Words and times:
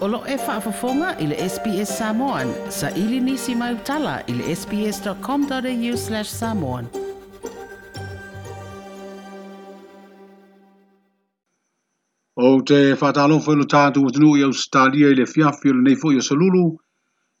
Olo 0.00 0.22
e 0.26 0.36
whaafafonga 0.38 1.12
i 1.20 1.26
le 1.26 1.36
SBS 1.48 1.90
Samoan. 1.98 2.48
Sa 2.70 2.88
ili 2.96 3.18
nisi 3.20 3.54
mai 3.54 3.74
utala 3.74 4.22
i 4.26 4.32
le 4.32 4.54
sbs.com.au 4.56 5.96
slash 6.02 6.30
samoan. 6.36 6.86
O 12.36 12.60
te 12.70 12.78
whatalofo 12.94 13.52
ilo 13.52 13.64
tātou 13.68 14.08
atinu 14.08 14.30
i 14.40 14.44
au 14.48 14.52
stalia 14.56 15.26
fiafi 15.28 15.68
o 15.68 15.72
nei 15.82 15.96
fo 16.00 16.12
i 16.12 16.16
o 16.16 16.20
salulu. 16.30 16.64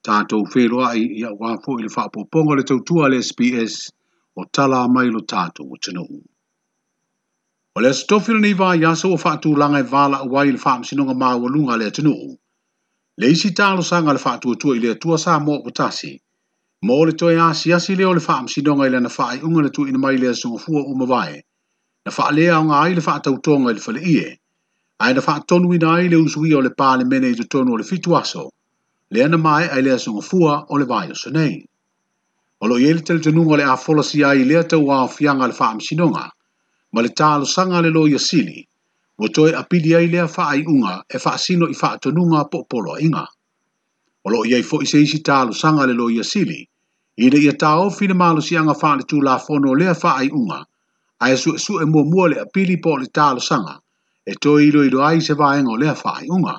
Tātou 0.04 0.44
wheroa 0.52 0.92
i 1.00 1.06
i 1.22 1.24
au 1.30 1.38
hafo 1.48 1.78
le 1.80 1.88
whaapoponga 1.96 2.56
le 2.60 2.64
tautua 2.68 3.08
le 3.08 3.22
SBS 3.24 3.78
o 4.36 4.44
tala 4.52 4.82
mai 4.88 5.06
lo 5.08 5.20
tātou 5.24 5.72
atinu. 5.78 6.04
O 7.74 7.80
le 7.86 7.94
stofi 7.96 8.32
le 8.36 8.52
fa 8.54 8.60
vā 8.66 8.74
yaso 8.82 9.14
o 9.14 9.16
whaatūlanga 9.24 9.80
e 9.80 9.88
wāla 9.96 10.20
wai 10.28 10.50
le 10.52 10.60
wa 11.16 11.48
lunga 11.48 11.76
le 11.80 11.86
atinu. 11.88 12.36
le 13.20 13.28
isi 13.30 13.50
talosaga 13.52 14.12
le 14.16 14.18
faatuatua 14.24 14.76
i 14.76 14.80
le 14.80 14.90
atua 14.96 15.18
sa 15.20 15.38
mo 15.46 15.54
o 15.68 15.70
tasi 15.78 16.12
mo 16.86 16.94
le 17.04 17.12
toe 17.20 17.34
asiasi 17.46 17.92
lea 17.96 18.08
o 18.10 18.14
le 18.16 18.22
faamasinoga 18.26 18.86
i 18.88 18.92
lana 18.96 19.10
faaiʻuga 19.16 19.60
na 19.62 19.68
tuuina 19.76 19.98
mai 20.02 20.12
i 20.16 20.20
le 20.22 20.28
asogafua 20.32 20.80
uma 20.92 21.04
vae 21.12 21.36
na 22.04 22.10
faaleaoga 22.16 22.74
ai 22.84 22.94
le 22.96 23.02
faatautoga 23.08 23.72
i 23.72 23.74
le 23.76 23.82
faleie 23.86 24.28
ae 25.04 25.12
na 25.16 25.20
faatonuina 25.26 25.88
ai 26.00 26.08
le 26.12 26.16
usuia 26.26 26.56
o 26.58 26.62
le 26.66 26.72
palemene 26.78 27.28
i 27.30 27.36
totonu 27.40 27.74
o 27.74 27.76
le 27.76 27.84
fitu 27.90 28.16
aso 28.22 28.44
lea 29.12 29.28
na 29.28 29.36
maeʻa 29.44 29.76
i 29.78 29.82
le 29.84 29.92
asogafua 30.00 30.52
o 30.72 30.78
le 30.80 30.86
vaioso 30.92 31.28
nei 31.36 31.56
o 32.60 32.64
loo 32.68 32.78
iai 32.80 32.96
le 32.98 33.04
talitonuga 33.06 33.52
o 33.54 33.60
le 33.60 33.64
afolasi 33.72 34.24
ai 34.24 34.40
i 34.42 34.48
lea 34.50 34.64
tauaofiaga 34.70 35.42
a 35.44 35.48
le 35.52 35.56
faamasinoga 35.60 36.24
ma 36.92 37.00
le 37.04 37.10
talosaga 37.18 37.82
le 37.84 37.90
lo 37.96 38.02
ia 38.08 38.18
sili 38.28 38.64
mo 39.20 39.28
toi 39.28 39.52
a 39.52 39.62
pili 39.68 39.92
ai 39.94 40.06
lea 40.08 40.24
wha 40.26 40.44
e 40.48 40.50
ai 40.54 40.62
unga 40.72 40.94
e 41.08 41.16
wha 41.22 41.30
asino 41.36 41.66
i 41.68 41.76
wha 41.80 41.88
atonunga 41.96 42.40
po 42.50 42.58
polo 42.70 42.92
inga. 43.04 43.24
O 44.26 44.30
lo 44.32 44.38
iai 44.50 44.64
fo 44.68 44.76
i 44.80 44.86
se 44.92 44.98
isi 45.04 45.18
talo 45.28 45.52
sanga 45.60 45.84
le 45.88 45.92
lo 46.00 46.06
i 46.08 46.16
asili, 46.24 46.60
i 47.16 47.24
le 47.32 47.38
ia 47.46 47.52
tao 47.64 47.90
fina 47.96 48.14
malo 48.22 48.40
si 48.40 48.56
anga 48.56 48.72
whaane 48.80 49.02
tū 49.10 49.20
la 49.26 49.34
fono 49.44 49.76
lea 49.80 49.92
wha 50.02 50.10
ai 50.20 50.28
unga, 50.40 50.58
a 51.22 51.30
e 51.32 51.36
su 51.42 51.50
e 51.54 51.58
su 51.64 51.72
e 51.82 51.84
mua 51.92 52.02
mua 52.12 52.26
le 52.32 52.36
a 52.40 52.46
pili 52.54 52.80
po 52.84 52.96
le 52.96 53.06
talo 53.18 53.40
sanga, 53.40 53.74
e 54.24 54.32
toi 54.42 54.58
ilo 54.68 54.80
ilo 54.88 55.04
ai 55.04 55.20
se 55.20 55.34
vaenga 55.40 55.70
o 55.70 55.76
lea 55.76 55.92
wha 56.02 56.12
ai 56.16 56.26
unga. 56.36 56.56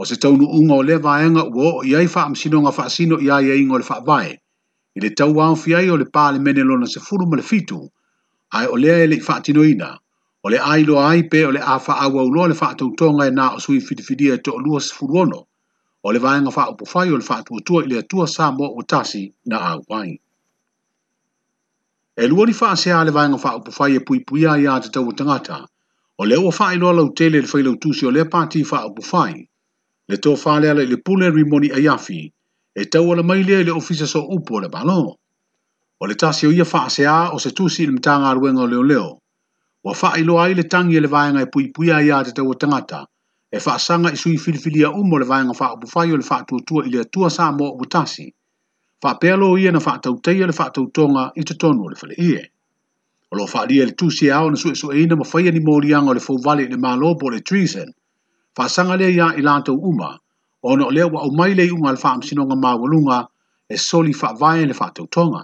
O 0.00 0.04
se 0.04 0.18
taunu 0.18 0.44
unga 0.58 0.74
o 0.74 0.82
lea 0.82 0.98
vaenga 0.98 1.42
uo 1.54 1.84
i 1.86 1.94
ai 1.94 2.10
wha 2.10 2.20
amsino 2.26 2.58
nga 2.66 2.74
wha 2.76 2.82
asino 2.90 3.16
i 3.26 3.30
ai 3.30 3.46
e 3.54 3.56
ingo 3.62 3.78
le 3.78 3.86
wha 3.88 3.98
vae, 4.08 4.32
i 4.94 4.98
le 5.00 5.10
tau 5.14 5.30
wao 5.38 5.54
fiai 5.54 5.86
o 5.90 5.96
le 5.96 6.06
pale 6.14 6.42
menelona 6.42 6.86
se 6.90 6.98
furu 7.06 7.24
male 7.30 7.42
fitu, 7.50 7.78
ai 8.58 8.66
o 8.66 8.74
lea 8.76 8.98
ele 9.06 9.22
i 9.22 9.22
wha 9.22 9.34
atinoina, 9.38 9.88
o 10.44 10.48
le 10.50 10.58
ailo 10.58 10.98
ai 11.06 11.22
pe 11.28 11.44
o 11.46 11.50
le 11.52 11.60
a 11.62 11.78
fa 11.78 11.94
au 12.04 12.18
au 12.18 12.48
le 12.48 12.54
fa 12.54 12.74
tu 12.74 12.90
tonga 12.96 13.26
e 13.26 13.30
na 13.30 13.54
o 13.54 13.58
sui 13.58 13.78
fiti 13.80 14.02
fiti 14.02 14.26
e 14.28 14.36
to 14.42 14.58
lua 14.58 14.80
sifurono 14.80 15.46
o 16.02 16.10
le 16.12 16.18
vaenga 16.18 16.50
fa 16.50 16.66
upo 16.70 16.84
fai 16.84 17.12
o 17.12 17.16
le 17.16 17.22
fa 17.24 17.42
tu 17.42 17.60
tua 17.64 17.84
ili 17.84 17.96
atua 17.98 18.26
sa 18.26 18.50
mo 18.52 18.74
o 18.78 18.82
tasi 18.82 19.32
na 19.46 19.56
au 19.60 19.82
wai. 19.88 20.18
E 22.18 22.26
lua 22.26 22.46
li 22.46 22.52
fa 22.52 22.74
se 22.76 22.90
a 22.92 23.04
le 23.04 23.10
vaenga 23.14 23.38
fa 23.38 23.54
upo 23.56 23.70
fai 23.70 23.94
e 23.94 24.00
pui 24.02 24.20
pui 24.26 24.42
a 24.46 24.58
i 24.58 24.66
a 24.66 24.80
te 24.82 24.90
tau 24.90 25.06
o 25.08 25.12
tangata 25.14 25.62
o 26.18 26.24
le 26.26 26.34
ua 26.36 26.50
fa 26.50 26.74
ilo 26.74 26.88
ala 26.90 27.02
utele 27.06 27.40
le 27.40 27.46
fai 27.46 27.62
lautusi 27.62 28.06
o 28.06 28.10
le 28.10 28.24
pati 28.26 28.64
fa 28.66 28.82
upo 28.90 28.98
fai 29.02 29.46
le 30.10 30.16
to 30.18 30.34
fa 30.36 30.58
le 30.60 30.70
ala 30.74 30.82
ili 30.82 30.96
pule 30.98 31.30
rimoni 31.30 31.70
a 31.70 31.78
yafi 31.78 32.32
e 32.74 32.82
tau 32.90 33.12
ala 33.14 33.22
maile 33.22 33.62
le 33.62 33.70
ofisa 33.70 34.06
so 34.10 34.26
upo 34.26 34.58
le 34.60 34.66
balo. 34.68 35.18
O 36.02 36.06
le 36.06 36.14
tasi 36.18 36.46
o 36.46 36.52
ia 36.52 36.64
fa 36.64 36.90
se 36.90 37.06
a 37.06 37.30
o 37.30 37.38
se 37.38 37.50
tusi 37.54 37.82
ili 37.86 37.92
mtanga 37.94 38.26
aluenga 38.28 38.62
o 38.62 38.66
leo 38.66 38.82
leo. 38.82 39.21
wa 39.84 39.94
wha 40.02 40.18
ilo 40.18 40.38
i 40.48 40.54
le 40.54 40.62
tangi 40.72 40.94
e 40.96 41.00
le 41.04 41.08
vaenga 41.14 41.40
e 41.40 41.46
pui 41.52 41.66
puia 41.74 41.96
ia 42.06 42.18
te 42.26 42.32
tau 42.36 42.50
tangata, 42.60 43.00
e 43.50 43.58
wha 43.66 43.74
sanga 43.86 44.08
i 44.12 44.16
sui 44.22 44.36
filifilia 44.44 44.88
umo 45.00 45.14
le 45.20 45.24
vaenga 45.30 45.54
wha 45.60 45.66
upufai 45.74 46.08
o 46.12 46.16
le 46.20 46.24
wha 46.30 46.36
tuatua 46.48 46.80
i 46.86 46.90
le 46.92 46.98
atua 47.04 47.28
sa 47.36 47.44
mo 47.56 47.66
ubutasi, 47.74 48.26
wha 49.02 49.10
pelo 49.22 49.48
ia 49.58 49.70
na 49.72 49.78
wha 49.84 49.92
tauteia 50.04 50.46
le 50.46 50.52
wha 50.58 50.66
tautonga 50.74 51.24
i 51.34 51.42
te 51.44 51.54
tonu 51.62 51.82
le 51.90 51.96
fale 51.96 52.14
ie. 52.28 52.42
O 53.32 53.36
lo 53.36 53.46
wha 53.52 53.66
lia 53.66 53.86
le 53.86 53.92
tusi 53.98 54.26
e 54.26 54.30
ao 54.30 54.50
na 54.50 54.56
sue 54.56 54.74
sue 54.74 55.02
ina 55.02 55.16
ma 55.16 55.24
whaia 55.32 55.50
ni 55.52 55.60
mo 55.60 55.74
o 55.74 55.80
le 55.80 56.20
fōwale 56.26 56.68
le 56.70 56.76
mālopo 56.76 57.30
le 57.32 57.40
treason, 57.40 57.90
wha 58.58 58.68
sanga 58.68 58.96
lea 58.96 59.10
ia 59.10 59.26
i 59.36 59.42
lātou 59.42 59.78
uma, 59.90 60.10
ono 60.62 60.90
leo 60.90 61.08
wa 61.08 61.22
au 61.22 61.32
mai 61.34 61.54
le 61.54 61.66
unga 61.72 61.92
le 61.92 61.98
wha 62.00 62.46
ma 62.46 62.54
māwalunga 62.64 63.26
e 63.68 63.76
soli 63.76 64.12
fa 64.12 64.30
vae 64.38 64.66
le 64.66 64.74
wha 64.78 64.88
tautonga. 64.94 65.42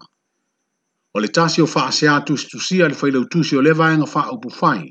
O 1.17 1.21
le 1.21 1.29
tasi 1.29 1.63
o 1.63 1.67
whaasea 1.67 2.19
le 2.77 2.85
alwhailau 2.85 3.25
tusi 3.33 3.57
o 3.57 3.63
lewa 3.67 3.87
enga 3.95 4.09
faa 4.15 4.29
upu 4.35 4.51
fai. 4.51 4.85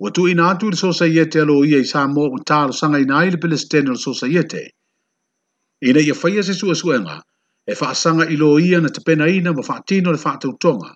Ua 0.00 0.10
tu 0.10 0.28
ina 0.28 0.48
atu 0.50 0.70
le 0.70 0.76
sosaiete 0.76 1.40
alo 1.40 1.64
ia 1.64 1.78
i 1.78 1.84
sa 1.84 2.02
mō 2.08 2.22
o 2.36 2.38
tālo 2.50 2.72
sanga 2.74 2.98
ina 2.98 3.14
ai 3.18 3.30
le 3.30 3.48
sosa 3.54 3.90
o 3.92 3.94
sosaiete. 3.94 4.72
Ina 5.82 6.00
ia 6.00 6.14
whaia 6.14 6.42
se 6.42 6.54
sua 6.54 6.74
suenga, 6.74 7.22
e 7.66 7.74
sanga 7.74 8.24
ilo 8.28 8.58
ia 8.58 8.80
na 8.80 8.88
tapena 8.88 9.28
ina 9.28 9.52
ma 9.52 9.80
tino 9.86 10.10
le 10.10 10.18
tautonga, 10.18 10.90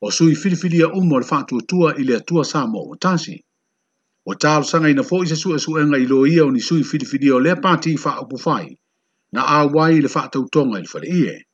o 0.00 0.10
sui 0.10 0.34
filifilia 0.34 0.88
umo 0.94 1.18
le 1.18 1.24
faa 1.26 1.44
i 1.98 2.02
le 2.04 2.16
atua 2.16 2.44
sa 2.44 2.64
mō 2.64 2.80
o 2.92 2.96
tasi. 2.96 3.36
O 4.26 4.32
tālo 4.34 4.64
sanga 4.64 4.88
ina 4.88 5.02
fōi 5.02 5.26
se 5.28 5.36
sua 5.36 5.58
suenga 5.58 5.98
ilo 5.98 6.26
ia 6.26 6.46
o 6.46 6.50
ni 6.50 6.60
sui 6.60 6.82
filifilia 6.82 7.34
o 7.34 7.38
le 7.40 7.60
pati 7.60 7.92
i 7.92 7.98
faa 7.98 8.20
upu 8.22 8.38
fai, 8.38 8.72
na 9.32 9.42
awai 9.44 10.00
le 10.00 10.08
faa 10.08 10.30
i 10.32 10.80
le 10.80 10.88
fale 10.88 11.06
ie. 11.12 11.47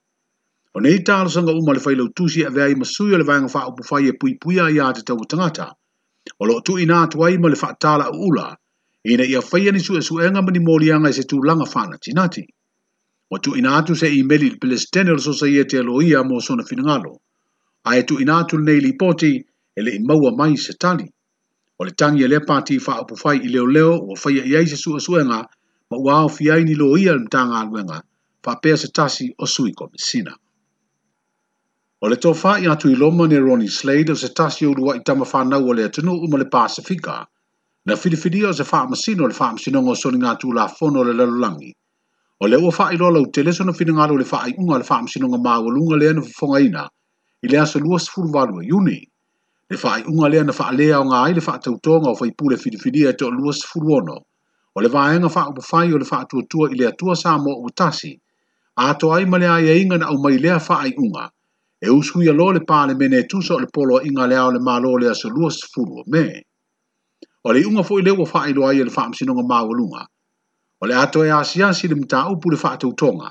O 0.76 0.80
nei 0.80 0.98
talosaga 1.06 1.46
sanga 1.46 1.52
uma 1.62 1.72
le 1.72 1.78
failou 1.78 2.08
tusi 2.16 2.40
a 2.44 2.50
ma 2.50 2.66
masui 2.80 3.14
o 3.14 3.18
le 3.18 3.22
vanga 3.24 3.46
wha 3.54 3.62
upu 3.70 3.82
whai 3.90 4.04
e 4.10 4.12
pui 4.18 4.32
pui 4.42 4.56
a 4.58 4.66
ia 4.76 4.92
te 4.92 5.02
tau 5.06 5.22
tangata. 5.30 5.66
O 6.40 6.44
lo 6.48 6.54
tuuina 6.66 6.96
atu 7.04 7.22
ai 7.24 7.36
ma 7.38 7.48
le 7.48 7.54
wha 7.62 7.70
tāla 7.82 8.10
u 8.10 8.18
ula. 8.28 8.48
Ina 9.06 9.22
ia 9.24 9.40
faia 9.40 9.70
ni 9.72 9.78
su 9.78 9.94
e 9.94 10.02
suenga 10.02 10.42
mani 10.42 10.58
i 10.58 11.12
se 11.12 11.22
tulaga 11.30 11.46
langa 11.46 11.70
whana 11.74 11.96
tinati. 12.02 12.42
O 13.30 13.38
tu 13.38 13.54
ina 13.56 13.70
atu 13.78 13.94
se 13.94 14.08
i 14.08 14.22
meli 14.24 14.50
le 14.50 14.56
pelestene 14.56 15.12
o 15.12 15.16
society 15.18 15.76
aloia 15.78 16.24
mo 16.24 16.40
sona 16.40 16.64
finagalo 16.64 17.20
A 17.84 17.94
e 17.96 18.02
tu 18.02 18.18
atu 18.38 18.58
nei 18.58 18.80
li 18.80 18.96
poti 18.96 19.44
e 19.76 19.80
le 19.80 19.90
i 19.92 20.00
maua 20.00 20.32
mai 20.36 20.56
se 20.56 20.72
tali. 20.74 21.06
O 21.78 21.84
le 21.84 21.92
tangi 21.92 22.24
e 22.24 22.28
le 22.28 22.40
pati 22.42 22.78
wha 22.78 22.98
upu 23.02 23.14
i 23.30 23.46
leo 23.48 23.66
leo 23.70 23.94
o 24.10 24.14
i 24.30 24.56
ai 24.58 24.66
se 24.66 24.74
suʻesuʻega 24.82 25.28
ma 25.30 25.38
ma 25.90 25.96
uao 26.02 26.26
fiai 26.28 26.64
ni 26.64 26.74
loia 26.74 27.12
le 27.14 27.20
mtanga 27.30 27.62
faapea 28.42 28.60
pēr 28.62 28.76
se 28.82 28.88
tasi 28.90 29.30
o 29.38 29.46
sui 29.46 29.70
komisina. 29.72 30.34
O 32.04 32.08
le 32.12 32.16
tofai 32.20 32.66
atu 32.68 32.90
i 32.92 32.94
loma 33.00 33.26
ne 33.26 33.38
Ronnie 33.38 33.66
Slade 33.70 34.10
o 34.10 34.14
se 34.14 34.28
tasi 34.36 34.66
o 34.68 34.72
lua 34.76 34.94
i 34.96 34.98
tama 35.08 35.24
whanau 35.24 35.68
o 35.70 35.72
le 35.72 35.84
atunuu 35.88 36.28
ma 36.28 36.36
le 36.36 36.44
Pasifika, 36.44 37.26
na 37.86 37.94
filifili 37.96 38.42
o 38.44 38.52
se 38.52 38.62
whaamasino 38.62 39.22
o 39.24 39.28
le 39.30 39.36
whaamasinonga 39.38 39.90
o 39.94 40.00
soni 40.00 40.18
ngā 40.20 40.34
tū 40.40 40.52
la 40.54 40.66
fono 40.68 41.00
o 41.00 41.04
le 41.04 41.14
lalolangi. 41.16 41.72
O 42.42 42.46
le 42.46 42.58
ua 42.60 42.70
whaai 42.76 42.98
lola 43.00 43.20
o 43.20 43.24
teleso 43.36 43.64
na 43.64 43.72
finangalo 43.72 44.18
le 44.20 44.24
whaai 44.32 44.52
unga 44.60 44.80
le 44.80 44.84
whaamasinonga 44.88 45.38
mā 45.46 45.54
o 45.64 45.70
lunga 45.76 45.96
lea 45.96 46.12
na 46.12 46.20
fufonga 46.20 46.60
ina, 46.66 46.82
i 47.44 47.48
le 47.48 47.58
aso 47.64 47.80
lua 47.80 47.98
sifuru 47.98 48.28
valua 48.36 48.60
e 48.62 48.68
iuni. 48.68 49.00
Le 49.70 49.76
whaai 49.80 50.04
unga 50.04 50.28
lea 50.28 50.42
na 50.44 50.52
whaalea 50.52 51.00
o 51.00 51.06
ngā 51.08 51.20
ai 51.24 51.34
le 51.38 51.40
whaatautonga 51.48 52.12
o 52.12 52.18
whaipule 52.20 52.58
filifili 52.60 53.06
e 53.08 53.14
to 53.16 53.30
lua 53.30 53.54
sifuru 53.56 53.94
ono, 54.02 54.18
o 54.76 54.80
le 54.80 54.88
vaenga 54.90 55.32
whaapufai 55.32 55.94
o 55.94 55.96
le 55.96 56.04
whaatuatua 56.04 56.68
i 56.76 56.82
le 56.82 56.92
atua 56.92 57.16
sa 57.16 57.38
mo 57.38 57.56
o 57.64 57.72
tasi, 57.72 58.12
a 58.76 58.92
to 58.94 59.12
ai 59.16 59.24
ma 59.24 59.38
le 59.38 59.48
aia 59.48 59.72
e 59.72 59.80
inga 59.80 59.96
na 59.98 60.12
au 60.12 60.20
mai 60.20 60.36
lea 60.36 60.60
whaai 60.60 60.92
unga, 60.98 61.30
E 61.86 61.90
usu 62.00 62.16
ia 62.22 62.32
lo 62.32 62.46
le 62.56 62.60
pāle 62.60 62.94
mene 63.00 63.18
tusa 63.30 63.54
o 63.54 63.58
le 63.62 63.66
polo 63.76 63.96
inga 64.08 64.26
le 64.28 64.36
ao 64.42 64.50
le 64.54 64.60
mālo 64.68 64.90
le 65.00 65.10
sa 65.14 65.28
lua 65.28 65.50
sifulu 65.56 66.04
me. 66.12 66.22
O 67.46 67.52
le 67.52 67.60
unga 67.68 67.82
fo 67.88 67.98
i 68.00 68.04
lewa 68.06 68.24
wha 68.30 68.40
lo 68.56 68.62
ai 68.68 68.78
e 68.80 68.84
le 68.86 68.92
wha 68.94 69.02
amsinonga 69.06 69.44
walunga, 69.68 70.02
O 70.80 70.86
le 70.88 70.94
ato 70.94 71.24
e 71.24 71.30
asiasi 71.38 71.88
le 71.90 71.96
mta 72.00 72.20
upu 72.32 72.46
le 72.50 72.58
wha 72.62 72.72
tonga, 73.00 73.30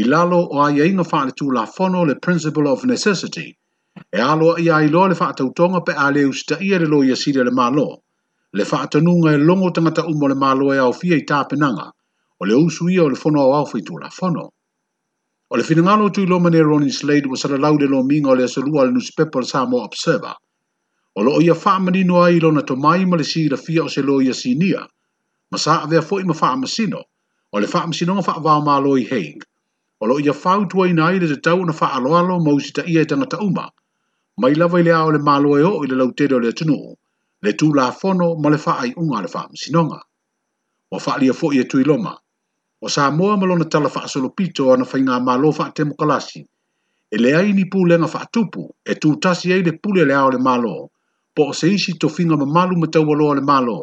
I 0.00 0.04
lalo 0.04 0.38
o 0.54 0.62
ai 0.66 0.78
e 0.80 0.86
inga 0.90 1.02
wha 1.10 1.24
le 1.26 1.32
tū 1.40 1.50
la 1.52 1.64
fono 1.66 2.04
le 2.04 2.14
principle 2.14 2.68
of 2.68 2.84
necessity. 2.84 3.58
E 4.16 4.20
alo 4.20 4.56
ia 4.66 4.76
i 4.86 4.88
lo 4.88 5.08
le 5.10 5.16
wha 5.20 5.32
tonga 5.34 5.80
pe 5.82 5.92
a 6.04 6.10
le 6.14 6.22
usta 6.30 6.60
ia 6.62 6.78
le 6.78 6.86
lo 6.86 7.02
ia 7.02 7.16
sire 7.16 7.42
le 7.42 7.50
lo, 7.50 7.88
Le 8.54 8.64
wha 8.70 8.86
tanunga 8.86 9.32
e 9.32 9.38
longo 9.38 9.70
tangata 9.72 10.04
umo 10.06 10.28
le 10.28 10.36
lo 10.60 10.72
e 10.72 10.78
au 10.78 10.92
fia 10.92 11.16
i 11.16 11.24
tāpenanga. 11.26 11.90
O 12.38 12.44
le 12.46 12.54
usu 12.54 12.88
ia 12.88 13.02
o 13.02 13.08
le 13.08 13.16
fono 13.16 13.40
au 13.40 13.52
au 13.58 13.66
fai 13.66 13.82
tū 13.82 13.98
la 13.98 14.10
fono. 14.10 14.50
O 15.52 15.56
le 15.58 15.64
fina 15.64 15.82
ngalo 15.82 16.12
tui 16.14 16.26
loma 16.26 16.48
ne 16.48 16.60
Ronnie 16.62 16.92
Slade 16.92 17.26
wa 17.26 17.36
sala 17.36 17.56
lau 17.58 17.74
le 17.76 17.86
lo 17.88 18.04
minga 18.04 18.30
o 18.30 18.34
le 18.36 18.44
asalua 18.44 18.84
le 18.86 18.92
newspaper 18.92 19.42
Samoa 19.42 19.82
Observer. 19.88 20.34
O 21.16 21.22
lo 21.24 21.32
oia 21.40 21.56
faa 21.56 21.80
manino 21.82 22.22
ai 22.22 22.38
lo 22.38 22.52
na 22.52 22.60
tomai 22.62 23.04
ma 23.04 23.16
le 23.16 23.24
si 23.24 23.48
la 23.48 23.56
fia 23.56 23.82
o 23.82 23.88
se 23.88 24.00
lo 24.00 24.20
ia 24.22 24.32
sinia. 24.32 24.86
Masa 25.50 25.82
ave 25.82 25.96
a 25.98 26.02
fwoi 26.02 26.22
ma 26.24 26.34
faa 26.34 26.54
masino. 26.54 27.02
O 27.52 27.58
le 27.60 27.66
faa 27.66 27.82
masino 27.86 28.14
nga 28.14 28.22
faa 28.22 28.38
vao 28.38 28.60
maa 28.62 28.78
loi 28.78 29.02
heing. 29.10 29.42
O 29.98 30.06
lo 30.06 30.14
oia 30.22 30.32
faa 30.32 30.58
utuwa 30.62 30.86
ina 30.88 31.08
ai 31.10 31.18
le 31.18 31.26
te 31.34 31.36
tau 31.42 31.66
na 31.66 31.72
faa 31.74 31.98
aloalo 31.98 32.38
mau 32.38 32.60
si 32.60 32.70
ta 32.72 32.86
ia 32.86 33.02
tangata 33.04 33.40
uma. 33.42 33.66
Mai 34.38 34.54
lava 34.54 34.78
ile 34.80 34.92
ao 34.94 35.10
le 35.10 35.18
maa 35.18 35.40
loe 35.42 35.62
o 35.66 35.82
ile 35.84 35.94
lau 35.98 36.12
tere 36.14 36.36
o 36.36 36.40
le 36.40 36.54
atunu. 36.54 36.94
Le 37.42 37.52
tu 37.58 37.74
la 37.74 37.90
fono 37.90 38.36
ma 38.38 38.50
le 38.54 38.58
faa 38.66 38.78
ai 38.86 38.94
unga 38.94 39.18
le 39.22 39.28
faa 39.28 39.48
masinonga. 39.50 39.98
O 40.94 40.98
faa 41.02 41.18
lia 41.18 41.34
fwoi 41.34 41.58
e 41.58 41.64
tui 41.66 41.82
loma 41.84 42.14
o 42.80 42.88
sa 42.88 43.10
moa 43.12 43.36
malo 43.36 43.60
na 43.60 43.64
tala 43.68 43.92
faa 43.92 44.08
solo 44.08 44.32
pito 44.36 44.72
ana 44.72 44.84
fai 44.88 45.00
ngā 45.04 45.16
malo 45.24 45.52
faa 45.52 45.68
temo 45.76 45.92
kalasi. 46.00 46.40
E 47.12 47.16
le 47.20 47.34
ai 47.36 47.52
ni 47.52 47.64
pūlenga 47.68 48.08
faa 48.08 48.24
tupu, 48.32 48.62
e 48.90 48.94
tūtasi 49.02 49.52
ai 49.52 49.60
le 49.66 49.72
pule 49.82 50.04
le 50.08 50.14
ao 50.16 50.30
le 50.32 50.38
malo, 50.40 50.74
po 51.36 51.50
o 51.50 51.52
se 51.52 51.68
isi 51.76 51.92
to 52.00 52.08
finga 52.08 52.36
ma 52.40 52.46
malu 52.48 52.78
ma 52.80 52.86
tau 52.88 53.04
aloa 53.12 53.36
le 53.36 53.44
malo. 53.52 53.78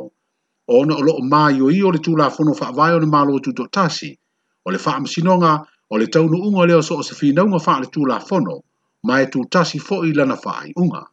O 0.68 0.82
ona 0.82 0.96
o 0.98 1.04
loo 1.08 1.22
maa 1.34 1.52
i 1.54 1.62
o 1.62 1.70
i 1.70 1.82
o 1.86 1.92
le 1.94 2.02
fono 2.38 2.54
faa 2.58 2.72
vai 2.74 2.92
o 2.94 3.00
le 3.00 3.06
malo 3.06 3.36
o 3.36 3.40
tūtok 3.46 3.70
tasi, 3.72 4.18
o 4.66 4.72
le 4.74 4.80
faa 4.80 4.98
msinonga, 5.00 5.54
o 5.94 5.98
le 5.98 6.08
taunu 6.08 6.38
unga 6.50 6.66
leo 6.66 6.82
so 6.82 6.98
o 6.98 7.04
se 7.06 7.14
finaunga 7.14 7.60
faa 7.62 7.80
le 7.84 7.88
tūla 7.94 8.18
fono, 8.28 8.64
ma 9.06 9.22
e 9.22 9.26
tūtasi 9.30 9.78
fo 9.80 10.02
i 10.10 10.14
lana 10.14 10.36
faa 10.36 10.66
i 10.66 10.74
unga. 10.76 11.04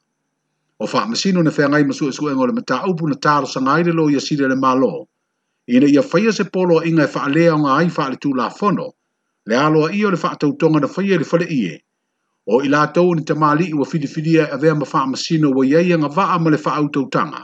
O 0.81 0.87
faa 0.89 1.05
msino 1.11 1.43
ne 1.43 1.51
fea 1.51 1.69
ngai 1.69 1.85
masu 1.85 2.09
e 2.09 2.13
suenga 2.17 2.41
o 2.41 2.47
le 2.47 2.53
mataupu 2.53 3.09
na 3.09 3.15
taro 3.15 3.47
sangaile 3.47 3.93
lo 3.93 4.09
i 4.11 4.17
asire 4.17 4.49
le 4.49 4.55
le 4.55 4.61
malo 4.61 5.07
ina 5.67 5.87
ia 5.89 6.03
faia 6.03 6.33
se 6.33 6.45
polo 6.45 6.85
inga 6.85 7.05
e 7.05 7.11
whaalea 7.15 7.55
o 7.55 7.59
ngā 7.61 7.75
ai 7.77 7.89
whaale 7.97 8.19
tū 8.25 8.33
la 8.37 8.49
whono, 8.57 8.89
le 9.49 9.57
aloa 9.57 9.91
i 9.97 10.03
o 10.05 10.11
le 10.13 10.19
whaatau 10.21 10.53
tonga 10.61 10.81
na 10.85 10.89
faia 10.97 11.19
le 11.19 11.25
whale 11.31 11.47
ie. 11.51 11.79
O 12.47 12.59
ila 12.61 12.77
lātou 12.85 13.15
ni 13.17 13.25
te 13.25 13.33
māli 13.33 13.71
i 13.71 13.75
wa 13.75 13.87
whiriwhiria 13.89 14.49
a 14.53 14.59
vea 14.61 14.75
ma 14.77 14.85
wha 14.93 15.05
masino 15.13 15.51
wa 15.57 15.65
iei 15.67 15.93
anga 15.97 16.09
waa 16.17 16.37
ma 16.39 16.51
le 16.53 16.61
whaau 16.65 16.89
tau 16.93 17.07
tanga, 17.11 17.41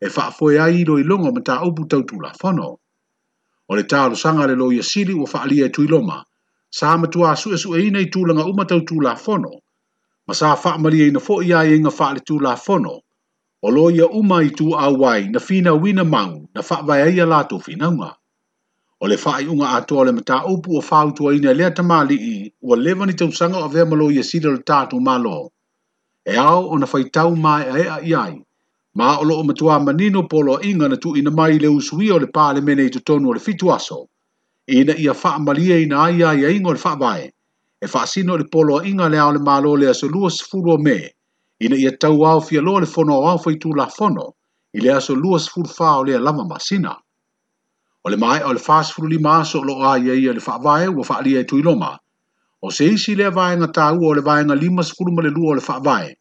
e 0.00 0.06
wha 0.16 0.28
foe 0.30 0.58
ai 0.62 0.82
i 0.82 1.04
longa 1.04 1.32
ma 1.32 1.40
tā 1.50 1.58
upu 1.66 1.86
tau 1.90 2.06
tū 2.06 2.20
la 2.22 2.30
whono. 2.42 2.68
O 3.68 3.74
le 3.76 3.82
tā 3.82 4.06
lo 4.08 4.14
sanga 4.14 4.46
le 4.46 4.54
lo 4.54 4.70
ia 4.72 4.82
siri 4.82 5.14
wa 5.14 5.26
whaalia 5.26 5.66
e 5.66 5.68
tui 5.70 5.86
loma, 5.88 6.22
sa 6.70 6.96
ma 6.96 7.06
tu 7.08 7.26
asu 7.26 7.50
e 7.54 7.58
su 7.58 7.74
e 7.74 7.82
inei 7.88 8.06
tūlanga 8.06 8.44
umatau 8.46 8.80
tū 8.86 9.02
la 9.02 9.16
whono, 9.24 9.50
ma 10.28 10.34
sa 10.34 10.54
wha 10.54 10.78
maria 10.78 11.06
ina 11.10 11.18
fo 11.18 11.42
i 11.42 11.52
ai 11.52 11.74
inga 11.80 11.90
whaale 11.90 12.22
tū 12.22 12.38
la 12.40 12.54
whono, 12.54 13.00
o 13.62 13.70
lo 13.70 13.90
ia 13.90 14.06
uma 14.06 14.42
i 14.44 14.50
tu 14.50 14.74
a 14.74 14.88
wai 14.90 15.28
na 15.28 15.38
fina 15.40 15.72
wina 15.74 16.04
mau 16.04 16.48
na 16.54 16.60
wha 16.62 16.82
vai 16.82 17.14
ia 17.16 17.24
lato 17.26 17.58
finaunga. 17.58 18.12
O 19.00 19.06
le 19.06 19.16
whai 19.16 19.46
unga 19.46 19.66
atoa 19.76 20.04
le 20.06 20.12
mata 20.12 20.44
upu 20.44 20.76
o 20.76 20.80
whau 20.80 21.12
tua 21.12 21.34
ina 21.34 21.54
lea 21.54 21.70
tamali 21.70 22.14
i 22.16 22.52
ua 22.62 22.76
lewa 22.76 23.06
ni 23.06 23.12
tau 23.14 23.32
sanga 23.32 23.58
o 23.64 23.68
vea 23.68 23.86
malo 23.86 24.10
ia 24.10 24.22
sida 24.22 24.50
le 24.52 24.58
tātu 24.58 25.00
malo. 25.00 25.50
E 26.26 26.36
au 26.36 26.68
o 26.68 26.76
na 26.78 26.86
whaitau 26.86 27.36
mai 27.36 27.62
a 27.64 27.76
ea 27.78 27.98
iai. 28.04 28.42
Ma 28.94 29.16
o 29.18 29.24
lo 29.24 29.40
o 29.40 29.42
matua 29.42 29.80
manino 29.80 30.28
polo 30.28 30.60
inga 30.62 30.88
na 30.88 30.96
tu 30.96 31.16
ina 31.16 31.30
mai 31.30 31.58
le 31.58 31.68
usui 31.68 32.10
o 32.10 32.18
le 32.18 32.26
pā 32.26 32.52
le 32.54 32.60
mene 32.60 32.84
i 32.86 32.90
tu 32.90 33.00
tonu 33.00 33.28
o 33.30 33.32
le 33.32 33.40
fitu 33.40 33.72
aso. 33.72 34.06
Ina 34.68 34.92
ia 34.98 35.12
wha 35.12 35.38
malia 35.38 35.78
ina 35.80 36.00
ai 36.04 36.22
ai 36.22 36.44
a 36.44 36.50
ingo 36.50 36.72
le 36.72 36.80
wha 36.84 36.94
vai. 36.96 37.32
E 37.80 37.86
wha 37.88 38.06
sino 38.06 38.36
le 38.36 38.44
polo 38.44 38.82
inga 38.84 39.08
le 39.08 39.18
au 39.18 39.32
le 39.32 39.38
malo 39.38 39.76
le 39.76 39.88
aso 39.88 40.08
lua 40.08 40.30
sifuru 40.30 40.78
mea 40.78 41.08
ina 41.60 41.76
ia 41.76 41.92
tau 41.98 42.24
au 42.28 42.40
fia 42.40 42.60
loa 42.60 42.80
le 42.80 42.86
fono 42.86 43.14
au 43.28 43.38
fai 43.38 43.54
tū 43.56 43.72
la 43.76 43.86
fono, 43.86 44.24
i 44.76 44.80
le 44.84 44.90
aso 44.94 45.14
lua 45.14 45.38
sifuru 45.40 45.68
fā 45.76 45.92
o 46.00 46.04
lea 46.04 46.18
lama 46.20 46.44
masina. 46.44 46.94
O 48.04 48.10
le 48.10 48.16
mai 48.16 48.42
o 48.44 48.52
le 48.52 48.60
fās 48.60 48.90
furu 48.94 49.08
lima 49.08 49.38
aso 49.40 49.62
lo 49.64 49.74
a 49.90 49.96
ia 49.98 50.12
ia 50.14 50.32
le 50.32 50.40
fā 50.46 50.58
vae 50.64 50.88
ua 50.88 51.04
fā 51.08 51.22
lia 51.24 51.40
e 51.40 51.44
tui 51.44 51.62
loma. 51.62 51.96
O 52.62 52.70
se 52.70 52.84
isi 52.96 53.14
lea 53.16 53.30
vae 53.30 53.56
ngā 53.56 53.68
tā 53.76 53.88
ua 53.96 54.08
o 54.10 54.14
le 54.18 54.22
vae 54.28 54.44
ngā 54.44 54.56
lima 54.64 54.82
sifuru 54.84 55.12
ma 55.16 55.22
le 55.24 55.32
lua 55.36 55.52
o 55.52 55.56
le 55.56 55.64
fā 55.68 55.80
vae. 55.86 56.12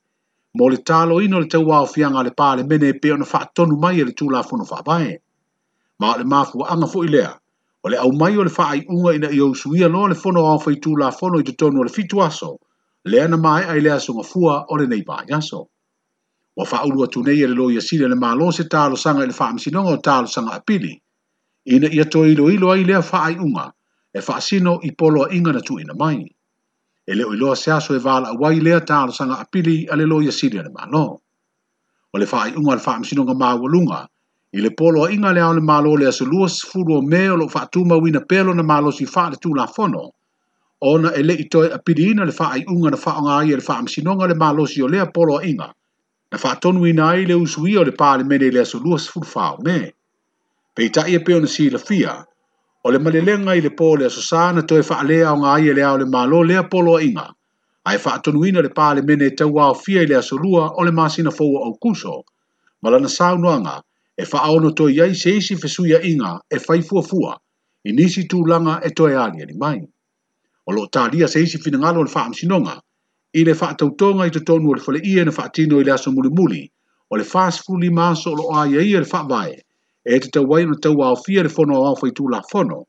Mo 0.56 0.70
le 0.72 0.78
tālo 0.88 1.20
ino 1.22 1.40
le 1.40 1.52
tau 1.52 1.68
au 1.78 1.86
fia 1.94 2.10
ngā 2.16 2.24
le 2.24 2.32
pā 2.32 2.56
le 2.58 2.64
mene 2.64 2.94
e 2.96 3.00
pe 3.04 3.12
ona 3.12 3.28
fā 3.28 3.44
tonu 3.54 3.76
mai 3.80 4.00
e 4.02 4.06
le 4.08 4.14
tū 4.20 4.30
la 4.32 4.44
fono 4.44 4.64
fā 4.64 4.80
vae. 4.88 5.16
Ma 6.00 6.14
o 6.14 6.18
le 6.20 6.24
māfu 6.24 6.64
anga 6.64 6.88
fu 6.88 7.04
i 7.04 7.08
lea. 7.12 7.34
O 7.84 7.90
le 7.92 7.98
au 8.00 8.12
mai 8.22 8.38
o 8.38 8.44
le 8.44 8.50
fā 8.52 8.72
ai 8.72 8.86
unga 8.88 9.12
ina 9.20 9.30
i 9.30 9.40
au 9.44 9.54
suia 9.56 9.88
lo 9.92 10.08
le 10.08 10.16
fono 10.16 10.46
au 10.48 10.60
fai 10.60 10.80
tū 10.86 10.96
la 10.96 11.12
fono 11.12 11.40
i 11.44 11.44
te 11.44 11.56
tonu 11.60 11.80
o 11.82 11.84
le 11.84 11.92
fitu 11.92 12.24
aso. 12.24 12.56
ana 13.14 13.38
mai 13.38 13.64
ai 13.64 13.82
lea 13.82 14.00
sunga 14.00 14.24
fua 14.24 14.66
o 14.70 14.76
le 14.76 14.88
nei 14.88 15.04
so 15.42 15.70
Wa 16.58 16.64
whaulu 16.66 17.04
atu 17.04 17.20
nei 17.24 17.44
e 17.44 17.48
le 17.48 17.54
lo 17.54 17.68
sile 17.80 18.08
le 18.08 18.16
mālo 18.16 18.48
se 18.54 18.64
tālo 18.64 18.96
sanga 18.98 19.22
i 19.22 19.28
le 19.28 19.34
whaamsinonga 19.36 19.92
o 19.94 19.98
tālo 20.00 20.26
sanga 20.32 20.52
apili. 20.56 20.96
Ina 21.68 21.88
ia 21.92 22.06
to 22.08 22.24
ilo 22.26 22.48
ilo 22.50 22.72
ai 22.72 22.86
fa 23.04 23.26
ai 23.28 23.36
unga 23.38 23.66
e 24.14 24.20
whaasino 24.26 24.80
i 24.84 24.90
polo 25.00 25.28
inga 25.36 25.52
na 25.52 25.62
ina 25.84 25.94
mai. 26.00 26.24
E 27.08 27.12
leo 27.14 27.34
ilo 27.36 27.52
se 27.56 27.70
aso 27.76 27.92
e 27.94 28.00
wala 28.00 28.32
awai 28.34 28.60
lea 28.64 28.80
tālo 28.90 29.12
sanga 29.14 29.36
apili 29.44 29.86
a 29.92 29.96
le 30.00 30.06
loia 30.06 30.32
sile 30.32 30.64
le 30.64 30.70
mālo. 30.78 31.20
O 32.14 32.18
le 32.18 32.26
whaai 32.26 32.56
unga 32.56 32.74
le 32.80 32.84
ma 32.88 33.54
māwalunga 33.54 34.08
i 34.56 34.60
le 34.64 34.70
polo 34.80 35.10
inga 35.12 35.34
le 35.36 35.42
ao 35.44 35.54
le 35.54 35.60
mālo 35.62 35.92
le 36.00 36.08
se 36.16 36.24
luas 36.24 36.64
furu 36.66 36.98
o 36.98 37.02
meo 37.04 37.36
lo 37.36 37.46
whaatuma 37.52 37.96
wina 38.02 38.20
pelo 38.32 38.54
na 38.56 38.64
mālo 38.64 38.94
si 38.96 39.06
fa 39.06 39.28
le 39.30 39.38
la 39.60 39.68
fono 39.68 40.14
ona 40.90 41.10
ele 41.18 41.34
i 41.40 41.48
toi 41.50 41.68
a 41.74 41.78
pidi 41.80 42.10
ina 42.12 42.26
le 42.30 42.34
whaai 42.40 42.64
unga 42.74 42.90
na 42.94 42.98
whaonga 43.04 43.32
ai 43.42 43.52
e 43.52 43.56
le 43.60 43.64
wha 43.68 43.76
amsinonga 43.82 44.28
le 44.32 44.36
malosi 44.44 44.84
o 44.86 44.88
lea 44.88 45.06
polo 45.14 45.38
a 45.38 45.46
inga. 45.52 45.68
Na 46.32 46.38
wha 46.44 46.52
tonu 46.62 46.86
ina 46.86 47.06
ai 47.14 47.26
le 47.26 47.34
usui 47.34 47.74
o 47.78 47.84
le 47.88 47.94
pāle 48.02 48.22
mene 48.30 48.52
lea 48.54 48.66
su 48.70 48.78
luas 48.84 49.08
fulfao 49.12 49.58
me. 49.66 49.92
Pei 50.76 50.90
tai 50.94 51.16
e 51.16 51.20
peona 51.26 51.48
si 51.50 51.70
la 51.74 51.80
fia, 51.88 52.14
o 52.86 52.92
le 52.94 53.00
malelenga 53.02 53.56
i 53.58 53.62
le 53.66 53.72
pō 53.80 53.88
lea 54.00 54.10
su 54.14 54.22
sana 54.22 54.62
toi 54.62 54.84
wha 54.90 55.00
alea 55.02 55.32
o 55.34 55.38
ngai 55.42 55.70
e 55.70 55.74
lea 55.74 55.90
o 55.94 55.98
le 55.98 56.06
malo 56.06 56.44
lea 56.46 56.64
polo 56.70 57.00
inga. 57.02 57.28
Ai 57.90 57.98
wha 58.06 58.20
tonu 58.24 58.46
ina 58.46 58.62
le 58.62 58.70
pāle 58.70 59.02
mene 59.08 59.26
e 59.30 59.36
tau 59.38 59.50
wao 59.58 59.74
fia 59.74 60.04
i 60.06 60.12
lea 60.12 60.22
su 60.22 60.38
lua 60.38 60.70
o 60.78 60.84
le 60.86 60.92
masina 60.92 61.32
fowa 61.34 61.66
au 61.66 61.74
kuso. 61.82 62.22
Malana 62.82 63.10
sau 63.10 63.38
noanga, 63.42 63.82
e 64.18 64.22
wha 64.34 64.40
aono 64.46 64.70
toi 64.78 64.94
iai 64.94 65.16
seisi 65.18 65.58
fesuia 65.58 65.98
inga 66.06 66.40
e 66.50 66.60
whaifua 66.68 67.02
fua, 67.02 67.40
inisi 67.90 68.28
langa 68.48 68.82
e 68.86 68.90
toi 68.92 69.16
alia 69.16 69.46
ni 69.46 69.54
maini 69.58 69.88
o 70.66 70.72
lo 70.74 70.88
talia 70.96 71.28
se 71.32 71.40
isi 71.44 71.58
fina 71.64 71.78
ngalo 71.80 72.00
le 72.06 72.10
faa 72.16 72.30
msinonga, 72.32 72.74
i 73.34 73.42
le 73.46 73.54
faa 73.60 73.74
tautonga 73.80 74.24
i 74.28 74.32
tatonu 74.36 74.66
o 74.70 74.74
le 74.78 74.82
fale 74.86 75.00
ia 75.12 75.24
na 75.26 75.32
faa 75.38 75.50
tino 75.56 75.76
i 75.80 75.84
le 75.86 75.92
aso 75.94 76.10
muli 76.16 76.30
muli, 76.38 76.62
o 77.12 77.18
le 77.20 77.24
faa 77.32 77.52
sifu 77.56 77.74
li 77.82 77.90
maso 78.00 78.28
o 78.32 78.36
lo 78.40 78.46
a 78.60 78.66
ia 78.70 78.82
ia 78.92 79.00
le 79.00 79.06
faa 79.06 79.24
vae, 79.32 79.60
e 80.12 80.20
te 80.22 80.28
tau 80.34 80.46
wai 80.50 80.66
na 80.66 80.74
tau 80.82 80.98
au 81.06 81.16
fia 81.26 81.44
le 81.46 81.50
fono 81.50 81.78
au 81.86 81.96
fai 82.00 82.12
tu 82.18 82.26
la 82.34 82.42
fono, 82.52 82.80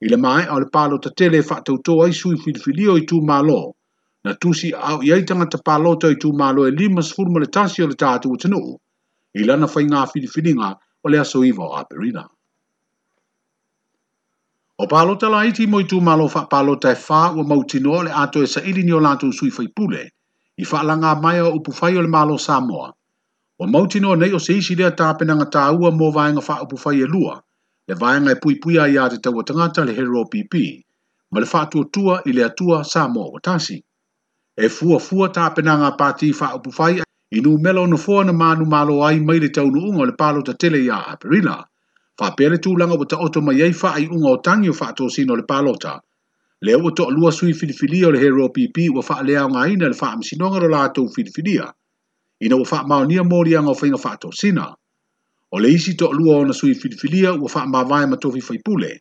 i 0.00 0.08
le 0.08 0.16
mai 0.16 0.46
au 0.48 0.60
le 0.60 0.68
palo 0.72 0.98
ta 0.98 1.10
tele 1.12 1.42
faa 1.42 1.60
tautoa 1.60 2.08
i 2.08 2.12
sui 2.12 2.38
filifilio 2.40 2.96
i 2.96 3.04
tu 3.04 3.20
malo, 3.20 3.74
na 4.24 4.32
tusi 4.34 4.72
au 4.72 5.02
i 5.04 5.12
aitanga 5.12 5.46
ta 5.46 5.58
palota 5.60 6.08
i 6.08 6.16
tu 6.16 6.32
malo 6.32 6.64
e 6.66 6.70
lima 6.70 7.02
sifu 7.02 7.24
le 7.38 7.46
tasi 7.46 7.82
o 7.82 7.86
le 7.86 7.94
tatu 8.00 8.32
o 8.32 8.36
tenu, 8.36 8.62
i 9.36 9.44
lana 9.44 9.66
fai 9.68 9.84
ngā 9.84 10.06
filifilinga 10.08 10.68
o 11.04 11.08
le 11.12 11.18
aso 11.20 11.44
iwa 11.44 11.68
o 11.68 11.76
aperina. 11.76 12.24
O 14.82 14.86
palo 14.86 15.14
tala 15.20 15.40
iti 15.48 15.64
mo 15.64 15.80
itu 15.80 15.96
malo 16.04 16.28
fa 16.28 16.44
palo 16.52 16.74
tai 16.76 16.94
fa 16.96 17.20
e 17.32 17.36
wa 17.38 17.44
mautino 17.50 17.96
le 18.04 18.10
ato 18.24 18.38
e 18.44 18.46
sa 18.46 18.60
ili 18.70 18.82
ni 18.84 18.92
o 18.92 19.00
lantu 19.00 19.26
sui 19.32 19.48
fai 19.56 19.68
pule. 19.76 20.02
I 20.62 20.64
fa 20.70 20.78
la 20.88 20.94
ngā 21.02 21.12
mai 21.24 21.38
o 21.40 21.48
upu 21.58 21.70
fai 21.78 21.96
o 21.96 22.02
le 22.04 22.10
malo 22.16 22.36
Samoa. 22.36 22.88
O 23.58 23.64
mautino 23.74 24.14
nei 24.20 24.32
o 24.36 24.40
seisi 24.46 24.76
lea 24.80 24.90
tāpena 25.00 25.36
ngā 25.38 25.46
tāua 25.56 25.88
mō 26.00 26.08
vāenga 26.16 26.44
fa 26.48 26.58
upu 26.66 26.76
fai 26.82 26.94
e 27.00 27.06
lua. 27.14 27.38
Le 27.88 27.94
vāenga 27.94 28.34
e 28.36 28.40
pui 28.42 28.58
pui 28.60 28.76
a 28.76 28.84
ia 28.92 29.08
te 29.08 29.16
tau 29.18 29.40
tangata 29.48 29.84
le 29.88 29.96
hero 29.96 30.24
PP. 30.34 30.54
Ma 31.30 31.40
le 31.40 31.46
fa 31.52 31.62
atua 31.64 31.86
tua 31.94 32.20
i 32.28 32.36
le 32.36 32.44
atua 32.48 32.84
Samoa 32.84 33.32
o 33.32 33.40
tasi. 33.40 33.78
E 34.60 34.68
fua 34.68 34.98
fua 35.00 35.30
tāpena 35.40 35.78
ngā 35.84 35.90
pāti 36.00 36.34
fa 36.40 36.52
upu 36.58 36.68
fai 36.70 36.92
i 37.32 37.40
nu 37.40 37.56
melo 37.64 37.86
na 37.86 37.96
fua 37.96 38.28
na 38.28 38.32
mānu 38.44 38.68
malo 38.76 39.00
ai 39.08 39.20
mai 39.24 39.40
le 39.40 39.48
taunu 39.48 39.88
unga 39.88 40.10
le 40.12 40.14
palo 40.24 40.42
ta 40.42 40.52
tele 40.52 40.84
ia 40.84 41.00
aperila. 41.14 41.16
Aperila 41.16 41.58
faapeale 42.18 42.58
tulaga 42.58 42.94
ua 42.96 43.06
taoto 43.06 43.40
mai 43.40 43.62
ai 43.62 43.70
faaiʻuga 43.72 44.28
o 44.32 44.36
tagi 44.36 44.68
o 44.70 44.92
to 44.96 45.08
sino 45.08 45.36
le 45.36 45.42
palota 45.42 46.00
lea 46.64 46.76
ua 46.78 46.90
toʻalua 46.90 47.32
sui 47.32 47.52
filifilia 47.52 48.08
o 48.08 48.10
le 48.10 48.18
hero 48.18 48.48
pp 48.48 48.76
lea 48.94 49.02
faaleaogāina 49.08 49.84
i 49.84 49.88
le 49.88 49.94
faamasinoga 50.00 50.58
lo 50.60 50.68
latou 50.68 51.08
filifilia 51.12 51.72
ina 52.40 52.56
ua 52.56 52.64
faamaonia 52.64 53.22
moliaga 53.24 53.68
o 53.68 53.74
to 53.74 53.98
faatosina 53.98 54.74
o 55.52 55.58
le 55.60 55.68
isi 55.68 55.92
toʻalua 55.92 56.40
ona 56.40 56.52
sui 56.52 56.72
filifilia 56.74 57.32
wa 57.32 57.48
faamavae 57.48 58.06
ma 58.06 58.16
tofi 58.16 58.40
faipule 58.40 59.00